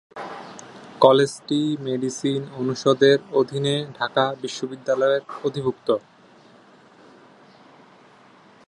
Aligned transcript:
কলেজটি 1.01 1.59
মেডিসিন 1.85 2.41
অনুষদের 2.59 3.17
অধীনে 3.39 3.75
ঢাকা 3.97 4.25
বিশ্ববিদ্যালয়ের 4.43 5.23
অধিভুক্ত। 5.43 5.87